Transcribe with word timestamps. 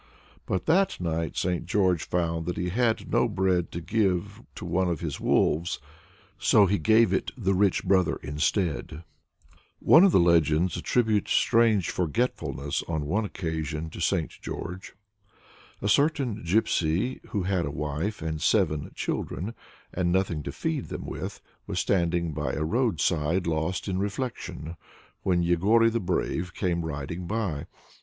But 0.47 0.65
that 0.65 0.99
night 0.99 1.37
St. 1.37 1.67
George 1.67 2.05
found 2.07 2.47
that 2.47 2.57
he 2.57 2.69
had 2.69 3.11
no 3.11 3.27
bread 3.27 3.71
to 3.73 3.79
give 3.81 4.41
to 4.55 4.65
one 4.65 4.87
of 4.89 5.01
his 5.01 5.19
wolves, 5.19 5.77
so 6.39 6.65
he 6.65 6.79
gave 6.79 7.13
it 7.13 7.29
the 7.37 7.53
rich 7.53 7.83
brother 7.83 8.15
instead. 8.23 9.03
One 9.77 10.03
of 10.03 10.11
the 10.11 10.19
legends 10.19 10.75
attributes 10.75 11.33
strange 11.33 11.91
forgetfulness 11.91 12.81
on 12.87 13.05
one 13.05 13.25
occasion 13.25 13.91
to 13.91 13.99
St. 14.01 14.31
George. 14.41 14.95
A 15.83 15.87
certain 15.87 16.43
Gypsy 16.43 17.23
who 17.27 17.43
had 17.43 17.67
a 17.67 17.69
wife 17.69 18.23
and 18.23 18.41
seven 18.41 18.89
children, 18.95 19.53
and 19.93 20.11
nothing 20.11 20.41
to 20.41 20.51
feed 20.51 20.85
them 20.85 21.05
with, 21.05 21.41
was 21.67 21.79
standing 21.79 22.31
by 22.33 22.53
a 22.53 22.63
roadside 22.63 23.45
lost 23.45 23.87
in 23.87 23.99
reflection, 23.99 24.77
when 25.21 25.43
Yegory 25.43 25.91
the 25.91 25.99
Brave 25.99 26.55
came 26.55 26.83
riding 26.85 27.27
by. 27.27 27.67